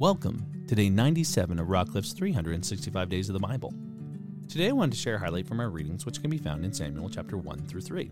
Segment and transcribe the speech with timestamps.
[0.00, 3.74] Welcome to day 97 of Rockcliffe's 365 Days of the Bible.
[4.48, 6.72] Today I wanted to share a highlight from our readings, which can be found in
[6.72, 8.10] Samuel chapter 1 through 3,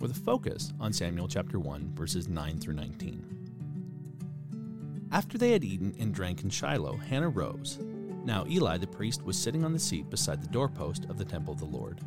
[0.00, 5.06] with a focus on Samuel chapter 1, verses 9 through 19.
[5.12, 7.78] After they had eaten and drank in Shiloh, Hannah rose.
[8.24, 11.54] Now Eli the priest was sitting on the seat beside the doorpost of the temple
[11.54, 12.00] of the Lord.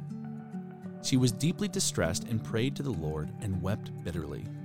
[1.03, 4.43] She was deeply distressed and prayed to the Lord and wept bitterly.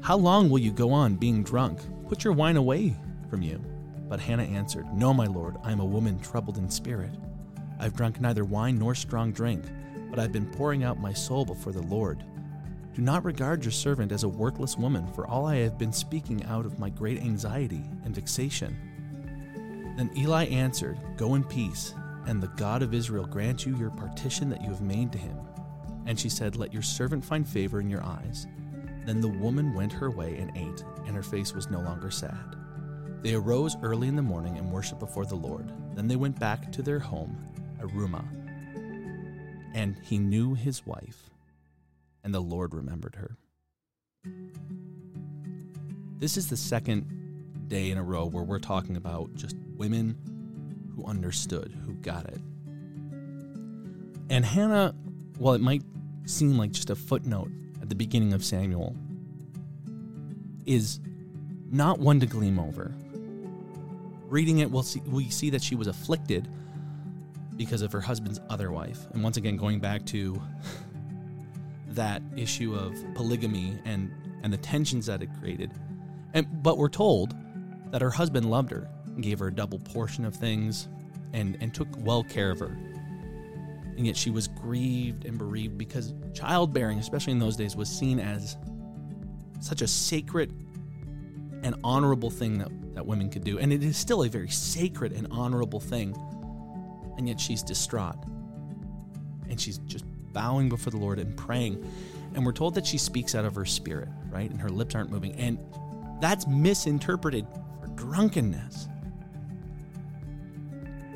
[0.00, 1.80] how long will you go on being drunk?
[2.08, 2.94] Put your wine away
[3.28, 3.62] from you.
[4.08, 7.10] But Hannah answered, No, my lord, I am a woman troubled in spirit.
[7.78, 9.64] I've drunk neither wine nor strong drink,
[10.10, 12.24] but I've been pouring out my soul before the Lord.
[12.94, 16.44] Do not regard your servant as a worthless woman, for all I have been speaking
[16.46, 18.76] out of my great anxiety and vexation.
[19.96, 21.94] Then Eli answered, Go in peace,
[22.26, 25.36] and the God of Israel grant you your partition that you have made to him.
[26.06, 28.46] And she said, Let your servant find favor in your eyes.
[29.08, 32.56] Then the woman went her way and ate, and her face was no longer sad.
[33.22, 35.72] They arose early in the morning and worshipped before the Lord.
[35.94, 37.34] Then they went back to their home,
[37.80, 38.28] at Ramah.
[39.72, 41.30] And he knew his wife,
[42.22, 43.38] and the Lord remembered her.
[46.18, 50.18] This is the second day in a row where we're talking about just women
[50.94, 52.42] who understood, who got it.
[54.28, 54.94] And Hannah,
[55.38, 55.82] while it might
[56.26, 57.50] seem like just a footnote
[57.88, 58.94] at the beginning of Samuel
[60.66, 61.00] is
[61.70, 62.92] not one to gleam over.
[64.26, 66.48] Reading it, we'll see, we see that she was afflicted
[67.56, 69.06] because of her husband's other wife.
[69.14, 70.38] And once again, going back to
[71.88, 75.72] that issue of polygamy and, and the tensions that it created.
[76.34, 77.34] And, but we're told
[77.90, 78.86] that her husband loved her
[79.22, 80.88] gave her a double portion of things
[81.32, 82.76] and, and took well care of her
[83.98, 88.20] and yet she was grieved and bereaved because childbearing, especially in those days, was seen
[88.20, 88.56] as
[89.60, 90.54] such a sacred
[91.64, 93.58] and honorable thing that, that women could do.
[93.58, 96.16] And it is still a very sacred and honorable thing.
[97.16, 98.14] And yet she's distraught.
[99.50, 101.84] And she's just bowing before the Lord and praying.
[102.34, 104.48] And we're told that she speaks out of her spirit, right?
[104.48, 105.34] And her lips aren't moving.
[105.34, 105.58] And
[106.20, 107.48] that's misinterpreted
[107.80, 108.86] for drunkenness.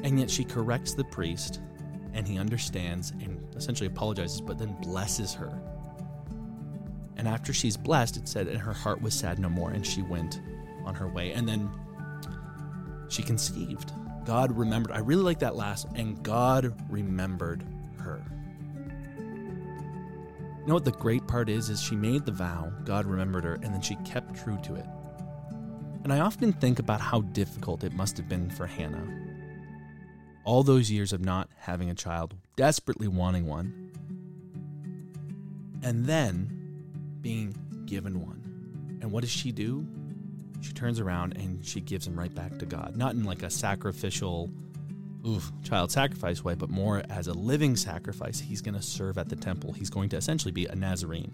[0.03, 1.61] And yet she corrects the priest
[2.15, 5.61] and he understands and essentially apologizes, but then blesses her.
[7.17, 10.03] And after she's blessed, it said, and her heart was sad no more, and she
[10.03, 10.41] went
[10.85, 11.33] on her way.
[11.33, 11.71] And then
[13.09, 13.93] she conceived.
[14.25, 14.93] God remembered.
[14.93, 17.65] I really like that last, and God remembered
[17.99, 18.25] her.
[20.61, 21.71] You know what the great part is?
[21.71, 24.87] Is she made the vow, God remembered her, and then she kept true to it.
[26.05, 29.32] And I often think about how difficult it must have been for Hannah
[30.45, 33.91] all those years of not having a child, desperately wanting one,
[35.83, 38.99] and then being given one.
[39.01, 39.87] And what does she do?
[40.61, 42.97] She turns around and she gives him right back to God.
[42.97, 44.51] Not in like a sacrificial,
[45.27, 48.39] oof, child sacrifice way, but more as a living sacrifice.
[48.39, 49.73] He's going to serve at the temple.
[49.73, 51.33] He's going to essentially be a Nazarene.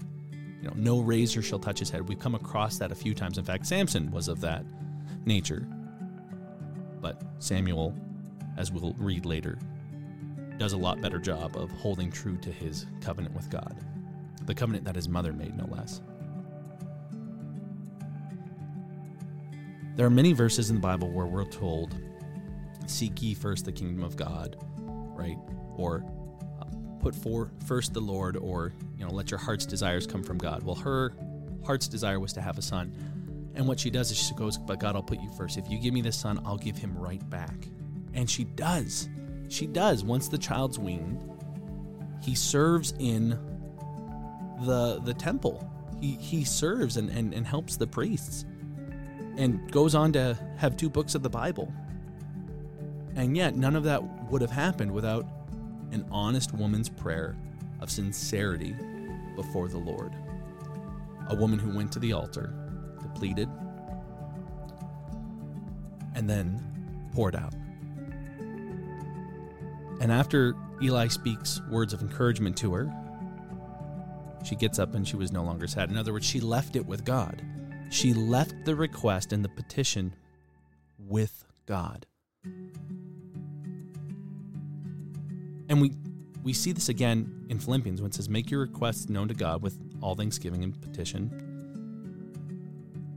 [0.63, 2.09] You know, no razor shall touch his head.
[2.09, 3.39] We've come across that a few times.
[3.39, 4.65] In fact, Samson was of that
[5.25, 5.67] nature.
[7.01, 7.95] But Samuel
[8.59, 9.57] as we'll read later,
[10.59, 13.79] does a lot better job of holding true to his covenant with God,
[14.45, 16.03] the covenant that his mother made, no less.
[19.95, 21.95] There are many verses in the Bible where we're told,
[22.87, 25.39] Seek ye first the kingdom of God, right?
[25.77, 26.05] Or
[27.01, 30.63] put for first the Lord, or you know, let your heart's desires come from God.
[30.65, 31.13] Well, her
[31.65, 32.93] heart's desire was to have a son.
[33.55, 35.59] And what she does is she goes, But God, I'll put you first.
[35.59, 37.69] If you give me this son, I'll give him right back.
[38.19, 39.09] And she does.
[39.49, 40.03] She does.
[40.03, 41.23] Once the child's weaned,
[42.21, 43.39] he serves in
[44.67, 45.71] the the temple.
[46.01, 48.45] He he serves and, and, and helps the priests.
[49.37, 51.73] And goes on to have two books of the Bible.
[53.15, 55.25] And yet none of that would have happened without
[55.93, 57.37] an honest woman's prayer
[57.79, 58.75] of sincerity
[59.37, 60.13] before the Lord.
[61.29, 62.53] A woman who went to the altar,
[63.01, 63.49] depleted,
[66.17, 66.61] and then
[67.15, 67.55] poured out.
[70.01, 72.93] And after Eli speaks words of encouragement to her,
[74.45, 75.91] she gets up and she was no longer sad.
[75.91, 77.43] In other words, she left it with God.
[77.91, 80.15] She left the request and the petition
[80.99, 82.07] with God.
[85.69, 85.93] And we
[86.43, 89.61] we see this again in Philippians when it says, "Make your requests known to God
[89.61, 91.31] with all thanksgiving and petition."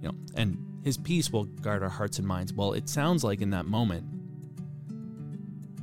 [0.02, 2.54] You know, and His peace will guard our hearts and minds.
[2.54, 4.06] Well, it sounds like in that moment,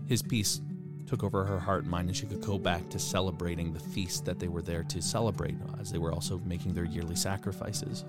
[0.06, 0.60] His peace
[1.08, 4.24] took over her heart and mind, and she could go back to celebrating the feast
[4.26, 8.04] that they were there to celebrate, as they were also making their yearly sacrifices.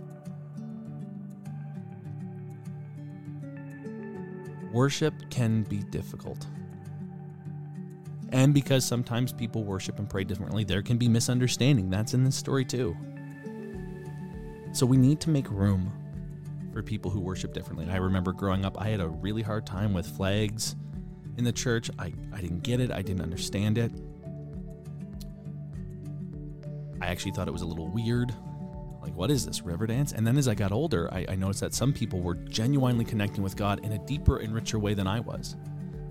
[4.74, 6.46] Worship can be difficult.
[8.31, 11.90] And because sometimes people worship and pray differently, there can be misunderstanding.
[11.90, 12.96] That's in this story too.
[14.74, 15.92] So we need to make room
[16.72, 17.88] for people who worship differently.
[17.90, 20.75] I remember growing up, I had a really hard time with flags
[21.39, 21.89] in the church.
[21.97, 23.91] I, I didn't get it, I didn't understand it.
[27.01, 28.31] I actually thought it was a little weird.
[29.01, 30.13] Like, what is this, Riverdance?
[30.13, 33.41] And then as I got older, I, I noticed that some people were genuinely connecting
[33.41, 35.56] with God in a deeper and richer way than I was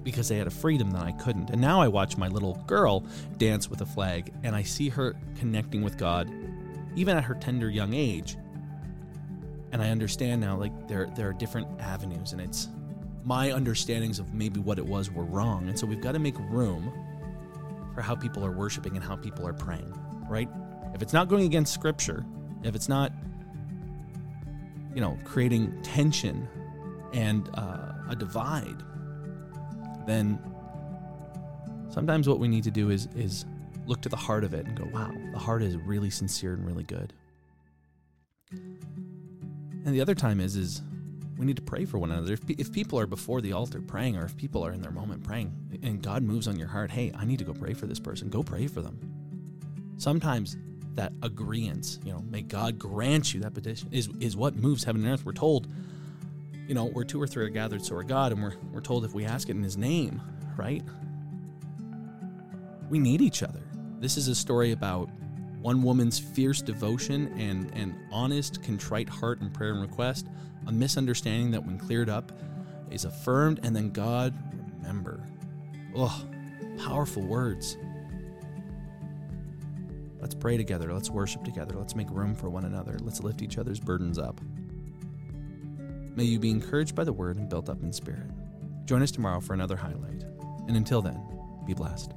[0.02, 1.50] because they had a freedom that I couldn't.
[1.50, 3.04] And now I watch my little girl
[3.36, 6.32] dance with a flag and I see her connecting with God
[6.96, 8.38] even at her tender young age.
[9.72, 12.68] And I understand now like there there are different avenues and it's
[13.28, 15.68] my understandings of maybe what it was were wrong.
[15.68, 16.90] And so we've got to make room
[17.94, 19.92] for how people are worshiping and how people are praying,
[20.30, 20.48] right?
[20.94, 22.24] If it's not going against scripture,
[22.64, 23.12] if it's not
[24.94, 26.48] you know, creating tension
[27.12, 28.82] and uh, a divide,
[30.06, 30.38] then
[31.90, 33.44] sometimes what we need to do is is
[33.86, 36.66] look to the heart of it and go, wow, the heart is really sincere and
[36.66, 37.12] really good.
[38.50, 40.82] And the other time is is
[41.38, 42.32] we need to pray for one another.
[42.32, 45.22] If, if people are before the altar praying, or if people are in their moment
[45.22, 45.52] praying,
[45.82, 48.28] and God moves on your heart, hey, I need to go pray for this person.
[48.28, 48.98] Go pray for them.
[49.96, 50.56] Sometimes
[50.94, 55.04] that agreement, you know, may God grant you that petition, is is what moves heaven
[55.04, 55.24] and earth.
[55.24, 55.68] We're told
[56.68, 59.04] you know, where two or three are gathered, so are God, and we're, we're told
[59.06, 60.20] if we ask it in His name,
[60.56, 60.82] right?
[62.90, 63.62] We need each other.
[63.98, 65.08] This is a story about
[65.60, 70.26] one woman's fierce devotion and, and honest, contrite heart and prayer and request,
[70.66, 72.32] a misunderstanding that, when cleared up,
[72.90, 74.34] is affirmed, and then God,
[74.78, 75.26] remember.
[75.94, 76.24] Oh,
[76.78, 77.76] powerful words.
[80.20, 80.92] Let's pray together.
[80.92, 81.74] Let's worship together.
[81.76, 82.98] Let's make room for one another.
[83.00, 84.40] Let's lift each other's burdens up.
[86.16, 88.30] May you be encouraged by the word and built up in spirit.
[88.84, 90.24] Join us tomorrow for another highlight.
[90.66, 91.22] And until then,
[91.66, 92.12] be blessed.